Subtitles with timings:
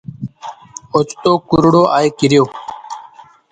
[0.93, 2.45] اوچتو ڪُرڙو آئي ڪريو۔